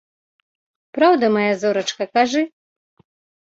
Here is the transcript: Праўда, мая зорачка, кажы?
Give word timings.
Праўда, 0.99 1.29
мая 1.37 1.53
зорачка, 1.65 2.03
кажы? 2.15 2.43